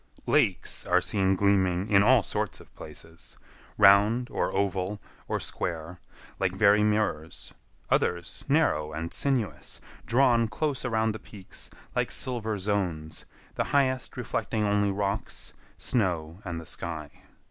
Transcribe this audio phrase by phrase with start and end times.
[0.25, 5.99] Lakes are seen gleaming in all sorts of places,—round, or oval, or square,
[6.39, 7.53] like very mirrors;
[7.91, 14.63] others narrow and sinuous, drawn close around the peaks like silver zones, the highest reflecting
[14.63, 17.11] only rocks, snow, and the sky.